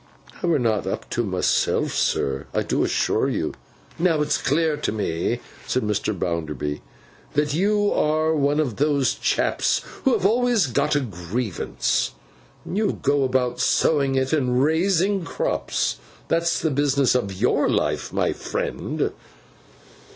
'I 0.41 0.47
were 0.47 0.57
not 0.57 0.87
up 0.87 1.07
to 1.11 1.21
't 1.21 1.27
myseln, 1.29 1.87
sir; 1.87 2.47
I 2.55 2.63
do 2.63 2.83
assure 2.83 3.29
yo.' 3.29 3.53
'Now 3.99 4.19
it's 4.23 4.39
clear 4.41 4.75
to 4.77 4.91
me,' 4.91 5.41
said 5.67 5.83
Mr. 5.83 6.17
Bounderby, 6.17 6.81
'that 7.35 7.53
you 7.53 7.91
are 7.93 8.33
one 8.35 8.59
of 8.59 8.77
those 8.77 9.13
chaps 9.13 9.81
who 10.03 10.13
have 10.13 10.25
always 10.25 10.65
got 10.65 10.95
a 10.95 11.01
grievance. 11.01 12.15
And 12.65 12.75
you 12.75 12.93
go 12.99 13.23
about, 13.23 13.59
sowing 13.59 14.15
it 14.15 14.33
and 14.33 14.63
raising 14.63 15.23
crops. 15.23 15.97
That's 16.29 16.59
the 16.59 16.71
business 16.71 17.13
of 17.13 17.31
your 17.31 17.69
life, 17.69 18.11
my 18.11 18.33
friend. 18.33 19.13